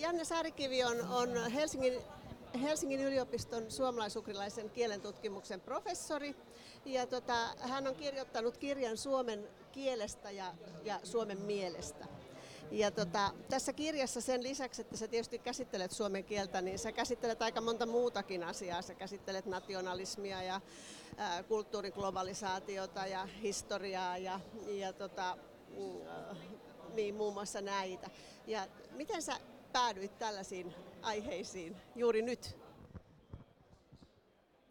[0.00, 2.02] Janne Saarikivi on, on Helsingin,
[2.62, 6.36] Helsingin yliopiston suomalaisukrilaisen kielen tutkimuksen professori.
[6.84, 12.04] Ja tota, hän on kirjoittanut kirjan Suomen kielestä ja, ja Suomen mielestä.
[12.70, 17.42] Ja tota, tässä kirjassa sen lisäksi, että sä tietysti käsittelet suomen kieltä, niin sä käsittelet
[17.42, 18.82] aika monta muutakin asiaa.
[18.82, 20.60] Sä käsittelet nationalismia ja
[21.16, 25.38] ää, kulttuuriglobalisaatiota ja historiaa ja, ja tota,
[25.68, 26.36] mm,
[26.94, 28.10] niin muun muassa näitä.
[28.46, 29.40] Ja miten sä
[29.72, 32.56] päädyit tällaisiin aiheisiin juuri nyt?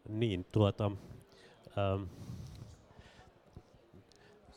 [0.08, 0.90] Niin, tuota,
[1.78, 2.02] ähm,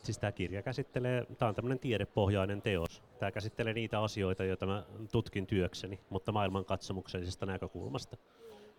[0.02, 3.02] siis tämä kirja käsittelee, tämä on tämmöinen tiedepohjainen teos.
[3.18, 8.16] Tämä käsittelee niitä asioita, joita mä tutkin työkseni, mutta maailmankatsomuksellisesta näkökulmasta.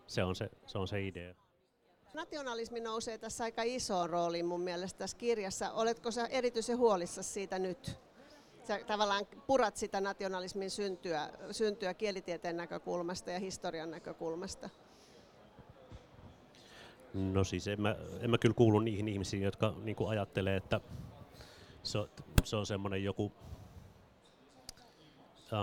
[0.07, 1.35] Se on se, se, on se idea.
[2.13, 5.71] Nationalismi nousee tässä aika isoon rooliin mun mielestä tässä kirjassa.
[5.71, 7.97] Oletko sä erityisen huolissa siitä nyt?
[8.63, 14.69] Sä tavallaan purat sitä nationalismin syntyä, syntyä kielitieteen näkökulmasta ja historian näkökulmasta.
[17.13, 20.81] No siis en mä, en mä kyllä kuulu niihin ihmisiin, jotka niin ajattelee, että
[21.83, 21.99] se,
[22.43, 23.31] se on semmoinen joku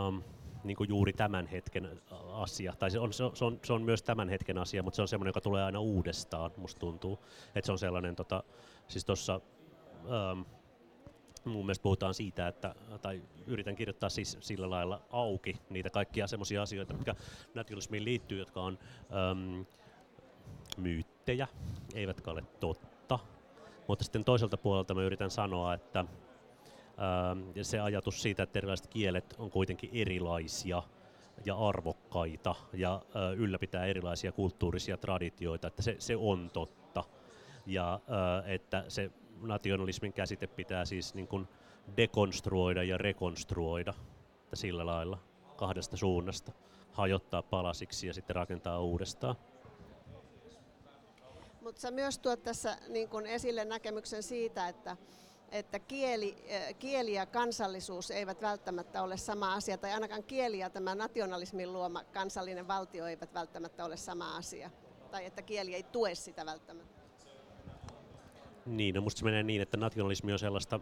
[0.09, 0.23] um,
[0.65, 2.01] niin juuri tämän hetken
[2.33, 2.75] asia.
[2.79, 5.31] Tai se on, se, on, se on myös tämän hetken asia, mutta se on semmoinen,
[5.31, 7.19] joka tulee aina uudestaan, musta tuntuu.
[7.55, 8.43] Että se on sellainen, tota,
[8.89, 9.41] siis tuossa
[10.33, 10.45] um,
[11.45, 16.63] mun mielestä puhutaan siitä, että, tai yritän kirjoittaa siis sillä lailla auki niitä kaikkia semmoisia
[16.63, 17.15] asioita, mitkä
[17.55, 18.79] nationalismiin liittyy, jotka on
[19.33, 19.67] um,
[20.77, 21.49] myyttejä,
[21.95, 23.19] eivätkä ole totta.
[23.89, 26.05] Mutta sitten toiselta puolelta mä yritän sanoa, että
[27.55, 30.83] ja se ajatus siitä, että erilaiset kielet on kuitenkin erilaisia
[31.45, 33.03] ja arvokkaita ja
[33.37, 37.05] ylläpitää erilaisia kulttuurisia traditioita, että se, se on totta.
[37.67, 38.01] Ja
[38.47, 41.49] että se nationalismin käsite pitää siis niin kuin
[41.97, 43.95] dekonstruoida ja rekonstruoida
[44.51, 45.19] että sillä lailla
[45.57, 46.53] kahdesta suunnasta,
[46.93, 49.37] hajottaa palasiksi ja sitten rakentaa uudestaan.
[51.61, 54.97] Mutta sä myös tuot tässä niin kun esille näkemyksen siitä, että
[55.53, 60.71] että kieli, eh, kieli ja kansallisuus eivät välttämättä ole sama asia, tai ainakaan kieli ja
[60.71, 64.71] tämä nationalismin luoma kansallinen valtio eivät välttämättä ole sama asia,
[65.11, 67.00] tai että kieli ei tue sitä välttämättä.
[68.67, 70.81] Niin, no musta se menee niin, että nationalismi on sellaista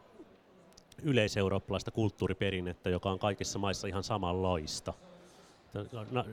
[1.02, 4.94] yleiseurooppalaista kulttuuriperinnettä, joka on kaikissa maissa ihan samanlaista–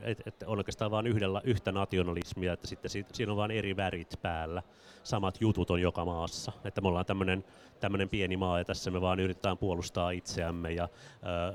[0.01, 4.19] että et on oikeastaan vain yhdellä, yhtä nationalismia, että sitten siinä on vain eri värit
[4.21, 4.63] päällä.
[5.03, 6.51] Samat jutut on joka maassa.
[6.63, 10.89] Että me ollaan tämmöinen pieni maa ja tässä me vaan yritetään puolustaa itseämme ja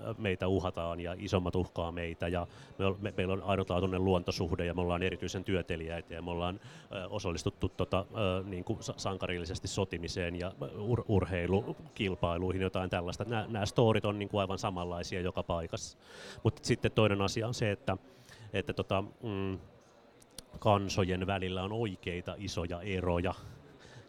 [0.09, 2.47] ö, meitä uhataan ja isommat uhkaa meitä ja
[2.79, 6.61] me, me, meillä on ainutlaatuinen luontosuhde ja me ollaan erityisen työtelijäitä ja me ollaan
[6.93, 13.25] ö, osallistuttu tota, ö, niin kuin sankarillisesti sotimiseen ja ur, urheilukilpailuihin jotain tällaista.
[13.25, 15.99] Nämä storit on niin kuin aivan samanlaisia joka paikassa.
[16.43, 17.97] Mutta sitten toinen asia on se, että,
[18.53, 19.59] että tota, mm,
[20.59, 23.35] kansojen välillä on oikeita isoja eroja,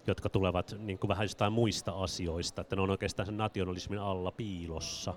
[0.08, 4.32] jotka tulevat niin kuin vähän jostain muista asioista, että ne on oikeastaan sen nationalismin alla
[4.32, 5.14] piilossa.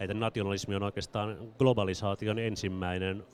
[0.00, 3.24] Että nationalismi on oikeastaan globalisaation ensimmäinen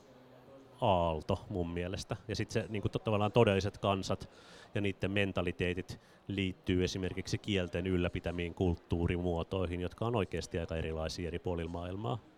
[0.80, 2.16] aalto mun mielestä.
[2.28, 4.30] Ja sitten niin kuin tavallaan todelliset kansat
[4.74, 11.70] ja niiden mentaliteetit liittyy esimerkiksi kielten ylläpitämiin kulttuurimuotoihin, jotka on oikeasti aika erilaisia eri puolilla
[11.70, 12.31] maailmaa.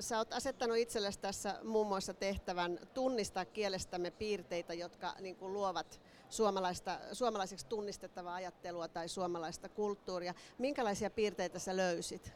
[0.00, 6.00] Sä oot asettanut itsellesi tässä muun muassa tehtävän tunnistaa kielestämme piirteitä, jotka niin kuin luovat
[6.30, 10.34] suomalaista, suomalaiseksi tunnistettavaa ajattelua tai suomalaista kulttuuria.
[10.58, 12.32] Minkälaisia piirteitä sä löysit?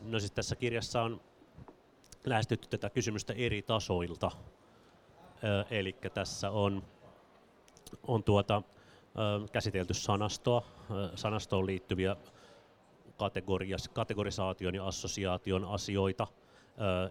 [0.00, 1.20] No siis tässä kirjassa on
[2.24, 4.30] lähestytty tätä kysymystä eri tasoilta.
[5.70, 6.84] Eli tässä on,
[8.06, 8.62] on tuota,
[9.52, 10.62] käsitelty sanastoa,
[11.14, 12.16] sanastoon liittyviä
[13.92, 16.26] kategorisaation ja assosiaation asioita,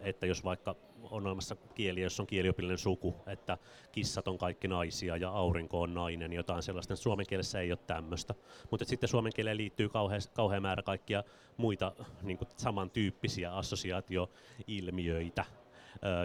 [0.02, 0.76] että jos vaikka
[1.12, 3.58] on olemassa kieli, jos on kieliopillinen suku, että
[3.92, 6.96] kissat on kaikki naisia ja aurinko on nainen, jotain sellaista.
[6.96, 8.36] Suomen kielessä ei ole tämmöistä.
[8.72, 11.24] Mutta sitten suomen kieleen liittyy kauhean, kauhean määrä kaikkia
[11.58, 11.92] muita
[12.22, 15.46] niin kuin samantyyppisiä assosiaatioilmiöitä,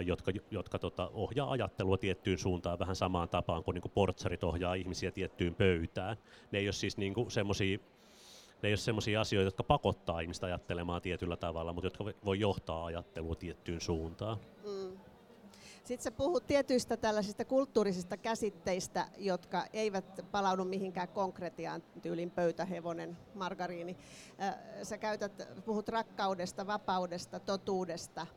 [0.05, 4.73] jotka, jotka tota, ohjaa ajattelua tiettyyn suuntaan vähän samaan tapaan kuin, niin kuin portsarit ohjaa
[4.73, 6.17] ihmisiä tiettyyn pöytään.
[6.51, 7.79] Ne ei ole siis niin semmoisia
[8.61, 12.85] ne ei ole sellaisia asioita, jotka pakottaa ihmistä ajattelemaan tietyllä tavalla, mutta jotka voi johtaa
[12.85, 14.37] ajattelua tiettyyn suuntaan.
[14.63, 14.97] Mm.
[15.85, 23.97] Sitten sä puhut tietyistä tällaisista kulttuurisista käsitteistä, jotka eivät palaudu mihinkään konkretiaan, tyylin pöytähevonen, margariini.
[24.83, 28.27] Sä käytät, puhut rakkaudesta, vapaudesta, totuudesta.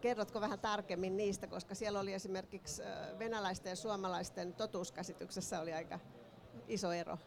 [0.00, 2.82] Kerrotko vähän tarkemmin niistä, koska siellä oli esimerkiksi
[3.18, 5.98] venäläisten ja suomalaisten totuuskäsityksessä oli aika
[6.68, 7.18] iso ero.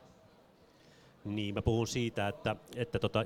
[1.25, 3.25] Niin, mä puhun siitä, että, että tota,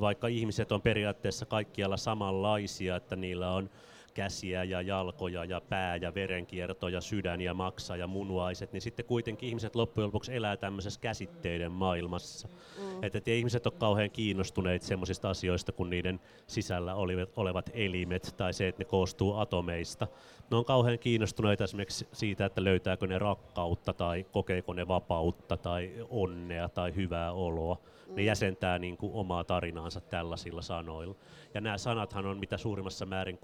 [0.00, 3.70] vaikka ihmiset on periaatteessa kaikkialla samanlaisia, että niillä on
[4.18, 9.04] käsiä ja jalkoja ja pää ja verenkierto ja sydän ja maksa ja munuaiset, niin sitten
[9.04, 12.48] kuitenkin ihmiset loppujen lopuksi elää tämmöisessä käsitteiden maailmassa.
[12.48, 13.04] Mm.
[13.04, 18.52] Että et ihmiset on kauhean kiinnostuneet semmoisista asioista kuin niiden sisällä olivat, olevat elimet tai
[18.52, 20.06] se, että ne koostuu atomeista.
[20.50, 26.06] Ne on kauhean kiinnostuneita esimerkiksi siitä, että löytääkö ne rakkautta tai kokeeko ne vapautta tai
[26.10, 27.78] onnea tai hyvää oloa
[28.16, 31.14] ne jäsentää niin kuin omaa tarinaansa tällaisilla sanoilla.
[31.54, 33.38] Ja nämä sanathan on mitä suurimmassa määrin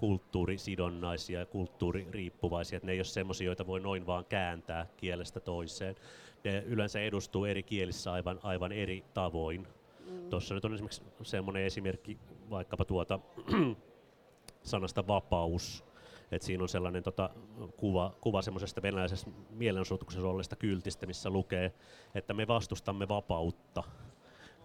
[0.65, 5.95] kulttuurisidonnaisia ja kulttuuririippuvaisia, että ne ei ole semmoisia, joita voi noin vaan kääntää kielestä toiseen.
[6.43, 9.67] Ne yleensä edustuu eri kielissä aivan, aivan eri tavoin.
[10.09, 10.29] Mm.
[10.29, 12.17] Tuossa nyt on esimerkiksi semmoinen esimerkki
[12.49, 13.19] vaikkapa tuota
[14.63, 15.83] sanasta vapaus,
[16.31, 17.29] et siinä on sellainen tota,
[17.77, 21.73] kuva, kuva semmoisesta venäläisestä mielenosoituksessa olleesta kyltistä, missä lukee,
[22.15, 23.83] että me vastustamme vapautta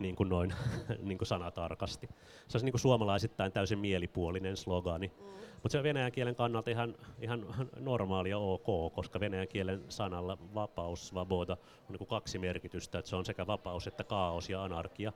[0.00, 0.52] niin kuin noin
[1.02, 2.06] niin kuin sanatarkasti.
[2.48, 5.12] Se olisi niin kuin suomalaisittain täysin mielipuolinen slogani.
[5.18, 5.24] Mm.
[5.52, 7.46] Mutta se on venäjän kielen kannalta ihan, ihan
[7.80, 13.16] normaalia ok, koska venäjän kielen sanalla vapaus, vaboda, on niin kuin kaksi merkitystä, että se
[13.16, 15.12] on sekä vapaus että kaos ja anarkia.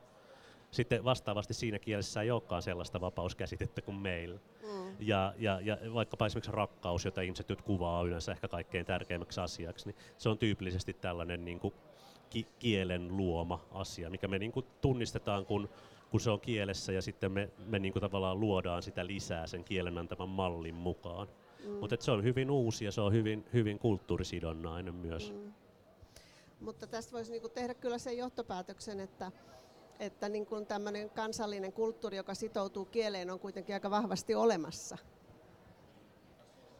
[0.70, 4.40] Sitten vastaavasti siinä kielessä ei olekaan sellaista vapauskäsitettä kuin meillä.
[4.62, 4.96] Mm.
[5.00, 9.86] Ja, ja, ja vaikkapa esimerkiksi rakkaus, jota ihmiset nyt kuvaa yleensä ehkä kaikkein tärkeimmäksi asiaksi,
[9.86, 11.74] niin se on tyypillisesti tällainen niin kuin
[12.34, 15.68] ki- kielen luoma asia, mikä me niin kuin tunnistetaan, kun,
[16.10, 19.64] kun se on kielessä ja sitten me, me niin kuin tavallaan luodaan sitä lisää sen
[19.64, 21.28] kielen antaman mallin mukaan.
[21.64, 21.70] Mm.
[21.70, 25.32] Mutta se on hyvin uusi ja se on hyvin, hyvin kulttuurisidonnainen myös.
[25.32, 25.52] Mm.
[26.60, 29.32] Mutta tästä voisi niinku tehdä kyllä sen johtopäätöksen, että,
[30.00, 34.98] että niinku tämmöinen kansallinen kulttuuri, joka sitoutuu kieleen, on kuitenkin aika vahvasti olemassa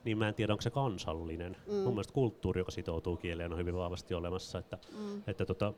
[0.05, 1.57] niin mä en tiedä, onko se kansallinen.
[1.67, 1.75] Mm.
[1.75, 4.59] Mun mielestä kulttuuri, joka sitoutuu kieleen, on hyvin vahvasti olemassa.
[4.59, 5.23] Että, mm.
[5.27, 5.73] että tota,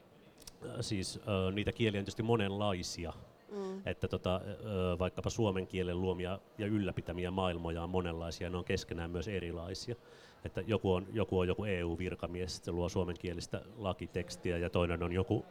[0.80, 3.12] siis äh, niitä kieliä on tietysti monenlaisia.
[3.52, 3.82] Mm.
[3.86, 9.10] Että tota, äh, vaikkapa suomen kielen luomia ja ylläpitämiä maailmoja on monenlaisia, ne on keskenään
[9.10, 9.96] myös erilaisia.
[10.44, 15.44] Että joku on joku, on joku EU-virkamies, se luo suomenkielistä lakitekstiä ja toinen on joku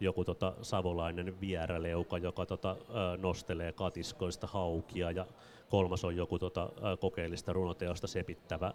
[0.00, 2.76] joku tota, savolainen vieräleuka, joka tota,
[3.18, 5.26] nostelee katiskoista haukia ja
[5.68, 8.72] kolmas on joku tota, kokeellista runoteosta sepittävä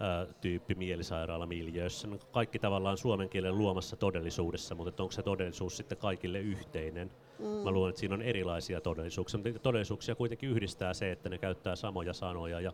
[0.00, 2.08] ää, tyyppi mielisairaalamiljöissä.
[2.08, 7.10] No, kaikki tavallaan suomen kielen luomassa todellisuudessa, mutta onko se todellisuus sitten kaikille yhteinen?
[7.38, 7.46] Mm.
[7.46, 11.76] Mä luulen, että siinä on erilaisia todellisuuksia, mutta todellisuuksia kuitenkin yhdistää se, että ne käyttää
[11.76, 12.72] samoja sanoja ja,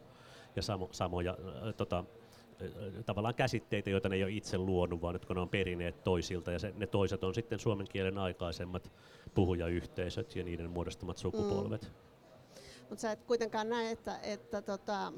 [0.56, 2.04] ja samo, samoja ää, tota,
[3.06, 6.58] tavallaan käsitteitä, joita ne ei ole itse luonut, vaan jotka ne on perineet toisilta, ja
[6.58, 8.92] se, ne toiset on sitten suomen kielen aikaisemmat
[9.34, 11.82] puhujayhteisöt ja niiden muodostamat sukupolvet.
[11.82, 12.14] Mm.
[12.88, 15.12] Mutta sä et kuitenkaan näe, että, että tota,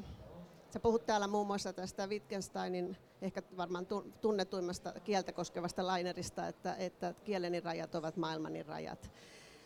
[0.71, 3.87] sä puhut täällä muun muassa tästä Wittgensteinin ehkä varmaan
[4.21, 9.11] tunnetuimmasta kieltä koskevasta lainerista, että, että kieleni rajat ovat maailmani rajat.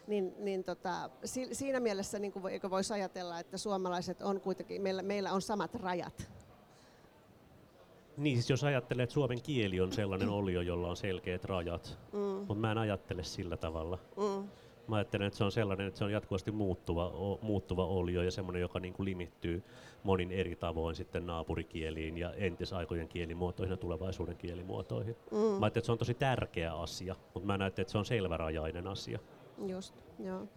[0.06, 2.32] Niin, niin tota, si, siinä mielessä niin
[2.70, 6.30] voisi ajatella, että suomalaiset on kuitenkin, meillä, meillä on samat rajat?
[8.20, 12.18] Niin, siis jos ajattelee, että suomen kieli on sellainen olio, jolla on selkeät rajat, mm.
[12.18, 13.98] mutta mä en ajattele sillä tavalla.
[14.16, 14.48] Mm.
[14.88, 18.30] Mä ajattelen, että se on sellainen, että se on jatkuvasti muuttuva, o, muuttuva olio ja
[18.30, 19.62] semmoinen, joka niin kuin limittyy
[20.02, 25.16] monin eri tavoin sitten naapurikieliin ja entisaikojen kielimuotoihin ja tulevaisuuden kielimuotoihin.
[25.30, 25.36] Mm.
[25.36, 28.86] Mä ajattelen, että se on tosi tärkeä asia, mutta mä näen, että se on selvärajainen
[28.86, 29.18] asia.
[29.66, 30.48] Just, joo.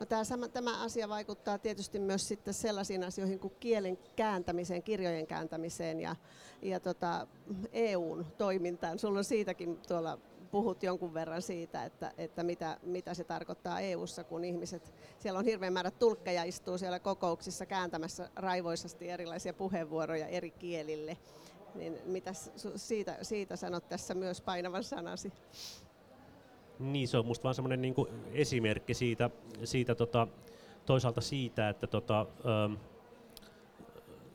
[0.00, 5.26] No tämä, sama, tämä asia vaikuttaa tietysti myös sitten sellaisiin asioihin kuin kielen kääntämiseen, kirjojen
[5.26, 6.16] kääntämiseen ja,
[6.62, 7.26] ja tota,
[7.72, 8.98] EUn toimintaan.
[8.98, 10.18] Sulla on siitäkin tuolla
[10.50, 15.44] puhut jonkun verran siitä, että, että mitä, mitä se tarkoittaa EU:ssa, kun ihmiset, siellä on
[15.44, 21.18] hirveän määrä tulkkeja istuu siellä kokouksissa kääntämässä raivoisasti erilaisia puheenvuoroja eri kielille.
[21.74, 22.32] Niin mitä
[22.76, 25.32] siitä, siitä sanot tässä myös painavan sanasi?
[26.80, 27.94] Niin, se on musta vaan semmoinen niin
[28.32, 29.30] esimerkki siitä,
[29.64, 30.28] siitä tota,
[30.86, 32.76] toisaalta siitä, että tota, ö,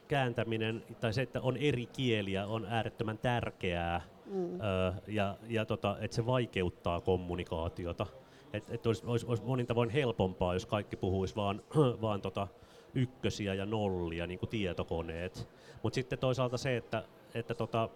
[0.08, 4.60] kääntäminen tai se, että on eri kieliä on äärettömän tärkeää mm.
[4.60, 8.06] ö, ja, ja tota, että se vaikeuttaa kommunikaatiota.
[8.54, 11.62] Että et olisi, olisi, olisi monin tavoin helpompaa, jos kaikki puhuisi vaan,
[12.02, 12.48] vaan tota,
[12.94, 15.50] ykkösiä ja nollia, niin kuin tietokoneet.
[15.84, 17.90] Mutta sitten toisaalta se, että, että tota,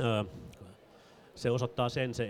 [0.00, 0.24] ö,
[1.34, 2.28] se osoittaa sen se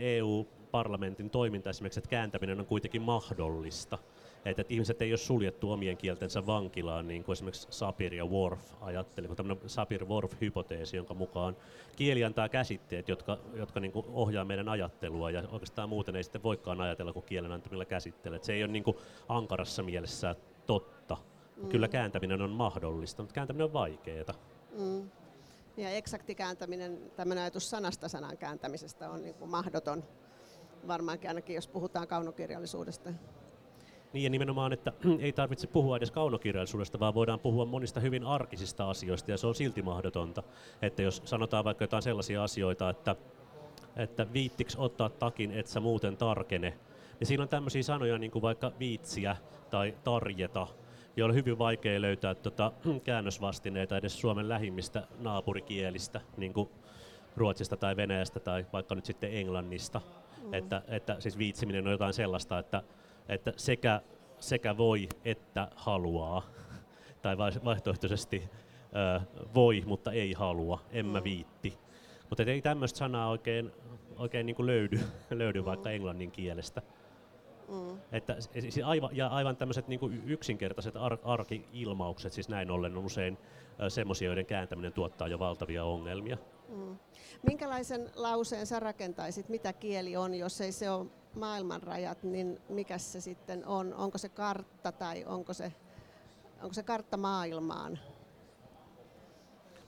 [0.72, 3.98] EU-parlamentin toiminta esimerkiksi, että kääntäminen on kuitenkin mahdollista
[4.44, 8.60] että, että ihmiset ei ole suljettu omien kieltensä vankilaan, niin kuin esimerkiksi Sapir ja Worf
[8.80, 11.56] ajattelivat, tämmöinen Sapir-Worf-hypoteesi, jonka mukaan
[11.96, 16.42] kieli antaa käsitteet, jotka, jotka niin kuin ohjaa meidän ajattelua, ja oikeastaan muuten ei sitten
[16.42, 18.36] voikaan ajatella kuin kielen antamilla käsitteillä.
[18.36, 18.96] Että se ei ole niin kuin
[19.28, 20.36] ankarassa mielessä
[20.66, 21.16] totta.
[21.56, 21.68] Mm.
[21.68, 24.34] Kyllä kääntäminen on mahdollista, mutta kääntäminen on vaikeaa.
[24.78, 25.10] Mm.
[25.76, 30.04] Ja eksakti kääntäminen, tämmöinen ajatus sanasta sanan kääntämisestä on niin kuin mahdoton
[30.88, 33.10] varmaankin ainakin, jos puhutaan kaunokirjallisuudesta.
[34.12, 38.90] Niin ja nimenomaan, että ei tarvitse puhua edes kaunokirjallisuudesta, vaan voidaan puhua monista hyvin arkisista
[38.90, 40.42] asioista ja se on silti mahdotonta.
[40.82, 43.16] Että jos sanotaan vaikka jotain sellaisia asioita, että,
[43.96, 46.78] että viittiksi ottaa takin, et sä muuten tarkene,
[47.20, 49.36] niin siinä on tämmöisiä sanoja niin kuin vaikka viitsiä
[49.70, 50.66] tai tarjeta,
[51.16, 52.72] joilla on hyvin vaikea löytää tota,
[53.04, 56.68] käännösvastineita edes Suomen lähimmistä naapurikielistä, niin kuin
[57.36, 60.00] Ruotsista tai Venäjästä tai vaikka nyt sitten Englannista.
[60.42, 60.54] Mm.
[60.54, 62.82] Että, että siis viitsiminen on jotain sellaista, että,
[63.28, 64.00] että sekä,
[64.40, 66.42] sekä voi että haluaa.
[67.22, 68.42] tai vaihtoehtoisesti
[68.96, 69.20] ö,
[69.54, 71.24] voi, mutta ei halua, en mä mm.
[71.24, 71.78] viitti.
[72.30, 73.72] Mutta ei tämmöistä sanaa oikein,
[74.16, 75.64] oikein niin löydy, löydy mm.
[75.64, 76.82] vaikka englannin kielestä.
[77.68, 77.98] Mm.
[78.12, 78.36] Että,
[78.84, 83.38] aivan, ja aivan tämmöiset niin yksinkertaiset ar- arki-ilmaukset, siis näin ollen on usein
[83.88, 86.38] semmoisia, joiden kääntäminen tuottaa jo valtavia ongelmia.
[86.68, 86.98] Mm.
[87.42, 93.20] Minkälaisen lauseen sä rakentaisit, mitä kieli on, jos ei se ole maailmanrajat, niin mikä se
[93.20, 93.94] sitten on?
[93.94, 95.72] Onko se kartta tai onko se,
[96.62, 97.98] onko se kartta maailmaan?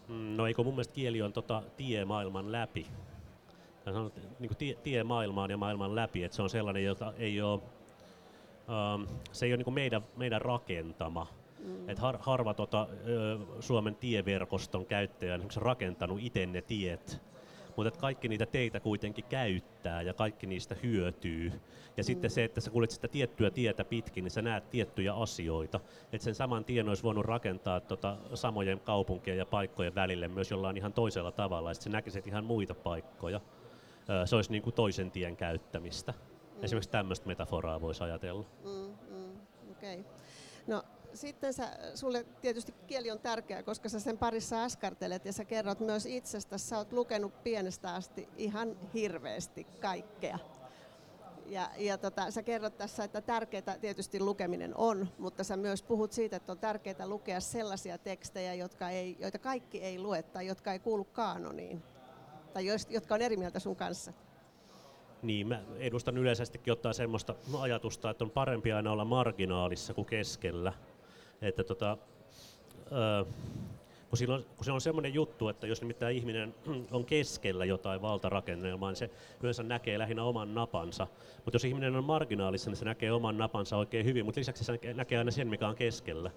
[0.09, 2.87] Mm, no eikö mun mielestä kieli on tota tie maailman läpi.
[3.85, 7.43] Sanon, niin kuin tie, tie maailmaan ja maailman läpi, että se on sellainen, jota ei
[7.43, 7.61] ole,
[8.95, 11.27] um, se ei ole niin meidän, meidän rakentama.
[11.65, 11.89] Mm.
[11.89, 12.89] Et har, harva tota,
[13.61, 17.23] Suomen tieverkoston käyttäjä on rakentanut itse ne tiet
[17.77, 21.53] mutta kaikki niitä teitä kuitenkin käyttää ja kaikki niistä hyötyy.
[21.97, 22.05] Ja mm.
[22.05, 25.81] sitten se, että sä kuljet sitä tiettyä tietä pitkin, niin sä näet tiettyjä asioita.
[26.13, 30.77] Että sen saman tien olisi voinut rakentaa tota samojen kaupunkien ja paikkojen välille myös jollain
[30.77, 33.41] ihan toisella tavalla, että sä näkisit ihan muita paikkoja.
[34.25, 36.13] Se olisi niin kuin toisen tien käyttämistä.
[36.13, 36.65] Mm.
[36.65, 38.45] Esimerkiksi tämmöistä metaforaa voisi ajatella.
[38.65, 39.33] Mm, mm,
[39.71, 40.05] okay.
[40.67, 40.83] No
[41.15, 45.81] sitten sä, sulle tietysti kieli on tärkeä, koska sä sen parissa askartelet ja sä kerrot
[45.81, 46.59] myös itsestä.
[46.59, 50.39] Sä oot lukenut pienestä asti ihan hirveästi kaikkea.
[51.47, 56.13] Ja, ja tota, sä kerrot tässä, että tärkeää tietysti lukeminen on, mutta sä myös puhut
[56.13, 60.73] siitä, että on tärkeää lukea sellaisia tekstejä, jotka ei, joita kaikki ei lue tai jotka
[60.73, 61.83] ei kuulu kaanoniin,
[62.53, 64.13] tai jotka on eri mieltä sun kanssa.
[65.23, 70.73] Niin, mä edustan yleisestikin ottaa semmoista ajatusta, että on parempi aina olla marginaalissa kuin keskellä
[71.45, 71.97] että tota,
[74.09, 76.55] kun, silloin, kun se on semmoinen juttu, että jos nimittäin ihminen
[76.91, 79.11] on keskellä jotain valtarakennelmaa, niin se
[79.43, 81.07] yleensä näkee lähinnä oman napansa.
[81.45, 84.79] Mutta jos ihminen on marginaalissa, niin se näkee oman napansa oikein hyvin, mutta lisäksi se
[84.95, 86.31] näkee aina sen, mikä on keskellä.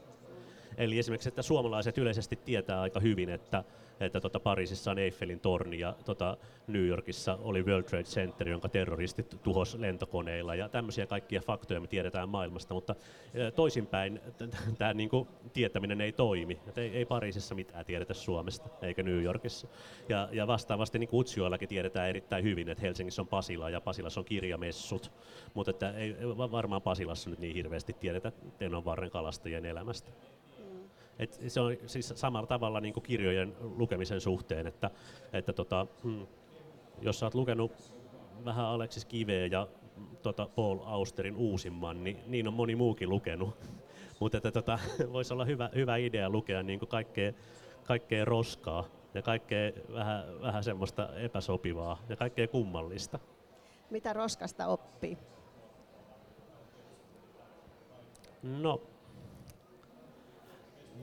[0.77, 3.63] Eli esimerkiksi, että suomalaiset yleisesti tietää aika hyvin, että
[3.99, 8.69] että tota Pariisissa on Eiffelin torni ja tota New Yorkissa oli World Trade Center, jonka
[8.69, 12.95] terroristit tuhos lentokoneilla ja tämmöisiä kaikkia faktoja me tiedetään maailmasta, mutta
[13.55, 14.21] toisinpäin
[14.77, 16.59] tämä niinku tietäminen ei toimi.
[16.67, 19.67] Et ei, ei Pariisissa mitään tiedetä Suomesta eikä New Yorkissa.
[20.09, 24.25] Ja, ja vastaavasti niin Utsjoellakin tiedetään erittäin hyvin, että Helsingissä on Pasila ja Pasilassa on
[24.25, 25.11] kirjamessut,
[25.53, 26.15] mutta että ei
[26.51, 30.11] varmaan Pasilassa nyt niin hirveästi tiedetä Tenonvarren kalastajien elämästä.
[31.19, 34.91] Et se on siis samalla tavalla niin kuin kirjojen lukemisen suhteen, että,
[35.33, 36.27] että tota, hmm,
[37.01, 37.71] jos olet lukenut
[38.45, 39.67] vähän Aleksis Kiveä ja
[40.21, 43.55] tota Paul Austerin uusimman, niin niin on moni muukin lukenut.
[44.19, 44.79] Mutta että tota,
[45.13, 47.33] voisi olla hyvä, hyvä idea lukea niin kuin kaikkea,
[47.83, 48.83] kaikkea roskaa
[49.13, 53.19] ja kaikkea vähän, vähän semmoista epäsopivaa ja kaikkea kummallista.
[53.89, 55.17] Mitä roskasta oppii?
[58.43, 58.81] No,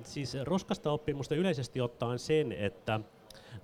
[0.02, 3.00] siis roskasta oppii musta yleisesti ottaen sen, että
[3.54, 3.60] ö,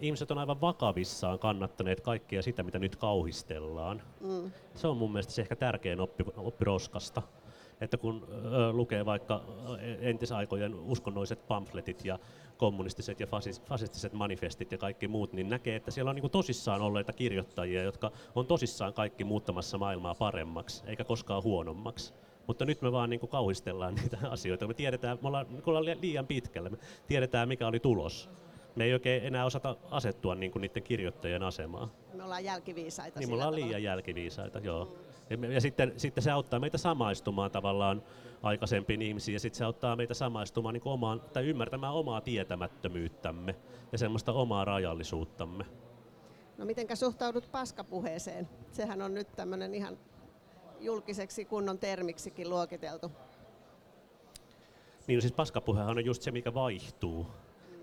[0.00, 4.02] ihmiset on aivan vakavissaan kannattaneet kaikkea sitä, mitä nyt kauhistellaan.
[4.20, 4.52] Mm.
[4.74, 7.22] Se on mun mielestä se ehkä tärkein oppi, oppi roskasta.
[7.80, 9.44] Että kun ö, lukee vaikka
[10.00, 12.18] entisaikojen uskonnolliset pamfletit ja
[12.56, 13.26] kommunistiset ja
[13.66, 18.10] fasistiset manifestit ja kaikki muut, niin näkee, että siellä on niin tosissaan olleita kirjoittajia, jotka
[18.34, 22.14] on tosissaan kaikki muuttamassa maailmaa paremmaksi, eikä koskaan huonommaksi.
[22.48, 24.66] Mutta nyt me vaan niin kuin kauhistellaan niitä asioita.
[24.66, 26.70] Me tiedetään, me ollaan, me ollaan liian pitkällä.
[26.70, 28.30] Me tiedetään, mikä oli tulos.
[28.76, 31.90] Me ei oikein enää osata asettua niin kuin niiden kirjoittajien asemaan.
[32.14, 33.18] Me ollaan jälkiviisaita.
[33.18, 34.96] Niin, me ollaan liian jälkiviisaita, joo.
[35.30, 38.02] Ja, ja sitten, sitten se auttaa meitä samaistumaan tavallaan
[38.42, 43.54] aikaisempiin ihmisiin ja sitten se auttaa meitä samaistumaan niin omaan, tai ymmärtämään omaa tietämättömyyttämme
[43.92, 45.64] ja semmoista omaa rajallisuuttamme.
[46.58, 48.48] No mitenkä suhtaudut paskapuheeseen?
[48.72, 49.98] Sehän on nyt tämmöinen ihan
[50.80, 53.12] julkiseksi kunnon termiksikin luokiteltu.
[55.06, 57.26] Niin no siis paskapuhehan on just se, mikä vaihtuu.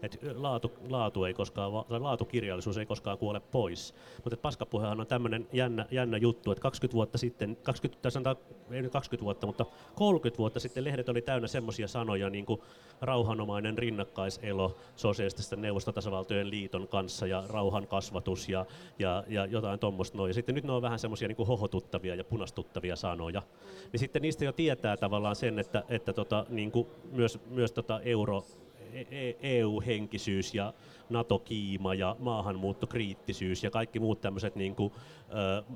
[0.02, 3.96] Et laatu, laatu, ei koskaan, tai laatukirjallisuus ei koskaan kuole pois.
[4.24, 8.36] Mutta paskapuhehan on tämmöinen jännä, jännä juttu, että 20 vuotta sitten, 20, tai sanotaan,
[8.72, 12.62] ei nyt 20 vuotta, mutta 30 vuotta sitten lehdet oli täynnä semmoisia sanoja niin kuin
[13.02, 18.66] rauhanomainen rinnakkaiselo sosiaalisten neuvostotasavaltojen liiton kanssa ja rauhan kasvatus ja,
[19.00, 20.30] ja, ja jotain tuommoista noin.
[20.30, 23.42] Ja sitten nyt ne on vähän semmoisia niin hohotuttavia ja punastuttavia sanoja.
[23.92, 28.00] Niin sitten niistä jo tietää tavallaan sen, että, että tota, niin kuin myös, myös tota
[28.02, 28.46] euro
[29.42, 30.74] EU-henkisyys e ja
[31.10, 34.94] NATO-kiima ja maahanmuuttokriittisyys ja kaikki muut tämmöiset niin kuin,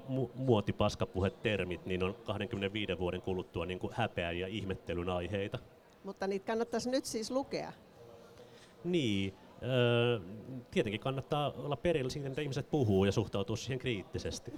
[0.09, 5.59] mu- muotipaskapuhetermit niin on 25 vuoden kuluttua niin kuin häpeän ja ihmettelyn aiheita.
[6.03, 7.73] Mutta niitä kannattaisi nyt siis lukea.
[8.83, 9.33] Niin,
[9.63, 10.19] öö,
[10.71, 14.51] tietenkin kannattaa olla perillä siitä, mitä ihmiset puhuu ja suhtautua siihen kriittisesti.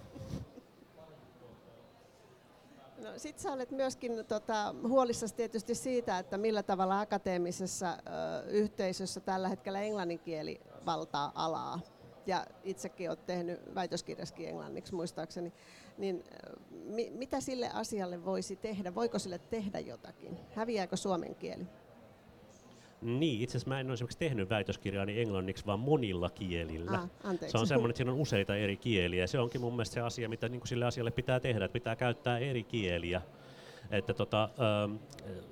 [3.18, 9.50] Sitten sä olet myöskin tota, huolissasi tietysti siitä, että millä tavalla akateemisessa ö, yhteisössä tällä
[9.50, 11.80] hetkellä englannin kieli valtaa alaa.
[12.26, 15.54] Ja itsekin olet tehnyt väitöskirjaskin englanniksi muistaakseni.
[15.98, 16.24] Niin
[16.72, 18.96] mi, mitä sille asialle voisi tehdä?
[18.96, 20.38] Voiko sille tehdä jotakin?
[20.56, 21.68] Häviääkö suomen kieli?
[23.02, 27.08] Niin, itse asiassa mä en ole esimerkiksi tehnyt väitöskirjaani englanniksi, vaan monilla kielillä.
[27.24, 29.28] Ah, se on semmoinen, että siinä on useita eri kieliä.
[29.28, 31.96] Se onkin mun mielestä se asia, mitä niin kuin sille asialle pitää tehdä, että pitää
[31.96, 33.22] käyttää eri kieliä.
[33.92, 34.44] Että tota,
[34.84, 34.96] ähm,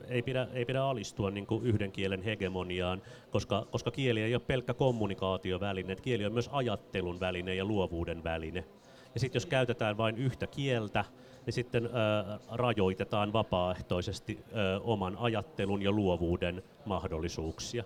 [0.08, 3.02] ei, pidä, ei pidä alistua niin kuin yhden kielen hegemoniaan,
[3.32, 8.24] koska, koska kieli ei ole pelkkä kommunikaatioväline, että kieli on myös ajattelun väline ja luovuuden
[8.24, 8.66] väline.
[9.14, 11.06] Ja sitten jos käytetään vain yhtä kieltä,
[11.50, 11.90] niin sitten ö,
[12.52, 14.40] rajoitetaan vapaaehtoisesti
[14.84, 17.84] oman ajattelun ja luovuuden mahdollisuuksia.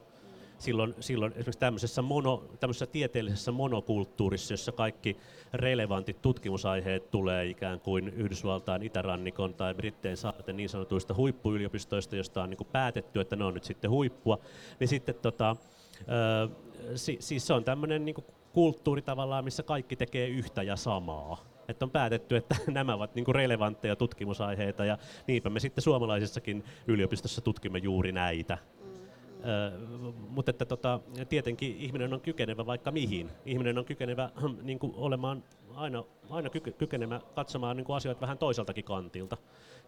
[0.58, 5.18] Silloin, silloin esimerkiksi tämmöisessä, mono, tämmöisessä tieteellisessä monokulttuurissa, jossa kaikki
[5.54, 12.50] relevantit tutkimusaiheet tulee ikään kuin Yhdysvaltain itärannikon tai Brittein saarten niin sanotuista huippuyliopistoista, josta on
[12.50, 14.40] niin päätetty, että ne on nyt sitten huippua,
[14.80, 15.56] niin sitten tota,
[16.00, 16.50] ö,
[16.96, 21.86] si, siis se on tämmöinen niin kulttuuri tavallaan, missä kaikki tekee yhtä ja samaa että
[21.86, 27.42] on päätetty, että nämä ovat niin kuin relevantteja tutkimusaiheita ja niinpä me sitten suomalaisessakin yliopistossa
[27.42, 28.58] tutkimme juuri näitä.
[28.84, 30.14] Mm, mm.
[30.30, 33.30] mutta että tota, tietenkin ihminen on kykenevä vaikka mihin.
[33.46, 34.30] Ihminen on kykenevä
[34.62, 35.44] niin kuin olemaan
[35.76, 39.38] aina, aina kyke, kykenevä katsomaan niin kuin asioita vähän toiseltakin kantilta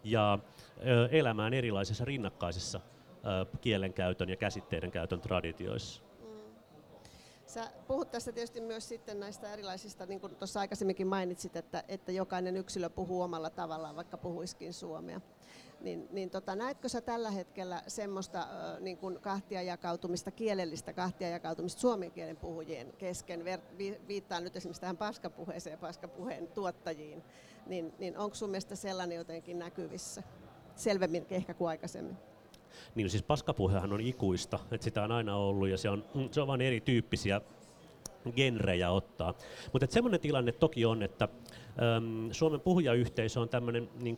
[0.04, 0.40] ja
[0.88, 6.05] ö, elämään erilaisissa rinnakkaisissa ö, kielenkäytön ja käsitteiden käytön traditioissa.
[7.48, 12.12] Sä puhut tässä tietysti myös sitten näistä erilaisista, niin kuin tuossa aikaisemminkin mainitsit, että, että
[12.12, 15.22] jokainen yksilö puhuu omalla tavallaan, vaikka puhuiskin suomea.
[15.82, 18.48] Niin, niin tota, näetkö sä tällä hetkellä semmoista
[18.80, 23.46] niin kuin kahtiajakautumista, kielellistä kahtiajakautumista suomen kielen puhujien kesken?
[24.08, 27.24] viittaan nyt esimerkiksi tähän paskapuheeseen ja paskapuheen tuottajiin.
[27.66, 30.24] Niin, niin onko sun mielestä sellainen jotenkin näkyvissä?
[30.76, 32.18] Selvemmin ehkä kuin aikaisemmin.
[32.96, 36.42] Niin siis paskapuhehan on ikuista, että sitä on aina ollut ja se on, mm, se
[36.42, 37.42] on vain erityyppisiä
[38.36, 39.34] genrejä ottaa.
[39.74, 41.28] Mutta semmoinen tilanne toki on, että
[41.98, 44.18] äm, Suomen puhujayhteisö on tämmöinen niin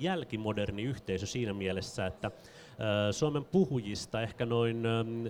[0.00, 5.24] jälkimoderni yhteisö siinä mielessä, että ä, Suomen puhujista ehkä noin äm,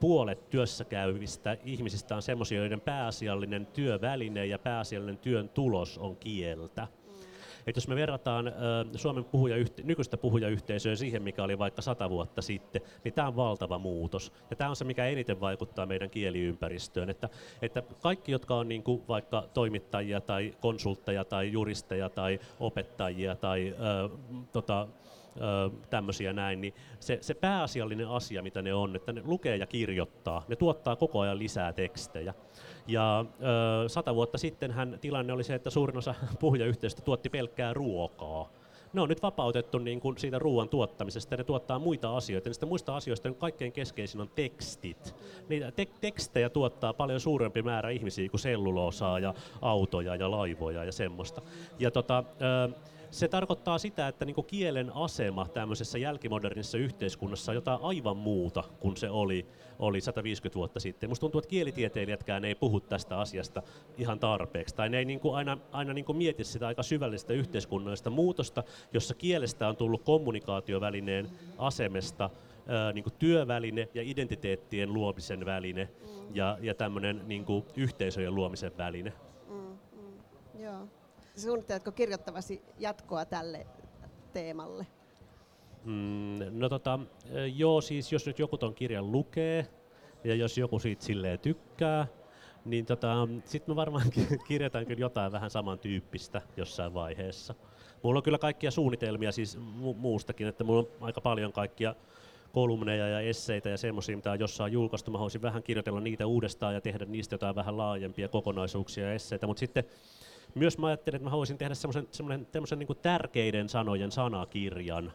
[0.00, 6.88] puolet työssä käyvistä ihmisistä on semmoisia, joiden pääasiallinen työväline ja pääasiallinen työn tulos on kieltä.
[7.66, 8.52] Et jos me verrataan
[8.96, 13.78] Suomen puhujayhte- nykyistä puhujayhteisöä siihen, mikä oli vaikka sata vuotta sitten, niin tämä on valtava
[13.78, 14.32] muutos.
[14.50, 17.10] Ja tämä on se, mikä eniten vaikuttaa meidän kieliympäristöön.
[17.10, 17.28] Että,
[17.62, 23.74] että kaikki, jotka on niin kuin vaikka toimittajia tai konsultteja tai juristeja tai opettajia tai
[23.74, 24.18] äh,
[24.52, 24.88] tota,
[25.90, 30.44] tämmöisiä näin, niin se, se pääasiallinen asia, mitä ne on, että ne lukee ja kirjoittaa,
[30.48, 32.34] ne tuottaa koko ajan lisää tekstejä.
[32.86, 37.74] Ja ö, sata vuotta sitten hän tilanne oli se, että suurin osa puhujayhteisöstä tuotti pelkkää
[37.74, 38.50] ruokaa.
[38.92, 42.48] Ne on nyt vapautettu niin kuin siitä ruoan tuottamisesta ne tuottaa muita asioita.
[42.48, 45.14] Niistä muista asioista on kaikkein keskeisin on tekstit.
[45.48, 50.92] Niitä te- tekstejä tuottaa paljon suurempi määrä ihmisiä kuin selluloosaa ja autoja ja laivoja ja
[50.92, 51.42] semmoista.
[51.78, 52.24] Ja tota,
[52.68, 52.70] ö,
[53.10, 58.96] se tarkoittaa sitä, että niin kielen asema tämmöisessä jälkimodernissa yhteiskunnassa on jotain aivan muuta kuin
[58.96, 59.46] se oli,
[59.78, 61.08] oli 150 vuotta sitten.
[61.08, 63.62] Musta tuntuu, että kielitieteilijätkään ei puhu tästä asiasta
[63.98, 68.64] ihan tarpeeksi, tai ne ei niin aina, aina niin mieti sitä aika syvällistä yhteiskunnallista muutosta,
[68.92, 72.30] jossa kielestä on tullut kommunikaatiovälineen asemesta
[72.94, 75.88] niin kuin työväline ja identiteettien luomisen väline
[76.34, 77.44] ja, ja tämmöinen niin
[77.76, 79.12] yhteisöjen luomisen väline.
[81.40, 83.66] Suunnitteletko kirjoittavasi jatkoa tälle
[84.32, 84.86] teemalle?
[85.84, 86.98] Mm, no tota,
[87.56, 89.66] joo, siis jos nyt joku ton kirjan lukee
[90.24, 92.06] ja jos joku siitä silleen tykkää,
[92.64, 94.06] niin tota, sitten mä varmaan
[94.48, 97.54] kirjoitan kyllä jotain vähän samantyyppistä jossain vaiheessa.
[98.02, 101.94] Mulla on kyllä kaikkia suunnitelmia siis mu- muustakin, että mulla on aika paljon kaikkia
[102.52, 105.10] kolumneja ja esseitä ja semmoisia, mitä on jossain julkaistu.
[105.10, 109.46] Mä haluaisin vähän kirjoitella niitä uudestaan ja tehdä niistä jotain vähän laajempia kokonaisuuksia ja esseitä,
[109.46, 109.84] mutta sitten
[110.54, 115.12] myös mä ajattelin, että mä haluaisin tehdä semmoisen, niin tärkeiden sanojen sanakirjan,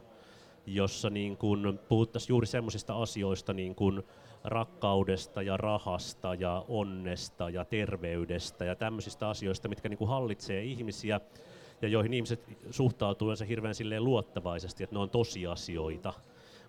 [0.66, 4.04] jossa niin kuin puhuttaisiin juuri semmoisista asioista niin kuin
[4.44, 11.22] rakkaudesta ja rahasta ja onnesta ja terveydestä ja tämmöisistä asioista, mitkä niin kuin hallitsee ihmisiä
[11.82, 16.14] ja joihin ihmiset suhtautuu hirveän silleen luottavaisesti, että ne on tosiasioita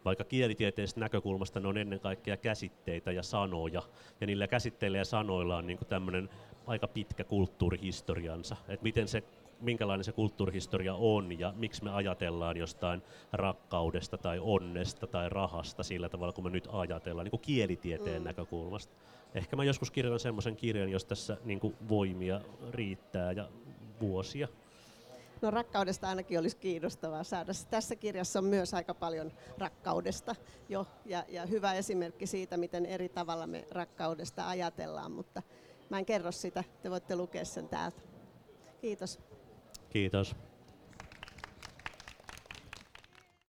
[0.07, 3.83] vaikka kielitieteellisestä näkökulmasta ne on ennen kaikkea käsitteitä ja sanoja,
[4.21, 6.31] ja niillä käsitteillä ja sanoilla on niin tämmöinen
[6.67, 9.23] aika pitkä kulttuurihistoriansa, että miten se
[9.61, 16.09] minkälainen se kulttuurihistoria on ja miksi me ajatellaan jostain rakkaudesta tai onnesta tai rahasta sillä
[16.09, 18.27] tavalla, kun me nyt ajatellaan niin kuin kielitieteen mm.
[18.27, 18.95] näkökulmasta.
[19.35, 22.41] Ehkä mä joskus kirjoitan semmoisen kirjan, jos tässä niin kuin voimia
[22.71, 23.49] riittää ja
[24.01, 24.49] vuosia.
[25.43, 27.53] No rakkaudesta ainakin olisi kiinnostavaa saada.
[27.71, 30.35] Tässä kirjassa on myös aika paljon rakkaudesta
[30.69, 35.43] jo ja, ja hyvä esimerkki siitä, miten eri tavalla me rakkaudesta ajatellaan, mutta
[35.91, 38.01] mä en kerro sitä, te voitte lukea sen täältä.
[38.81, 39.21] Kiitos.
[39.91, 40.37] Kiitos.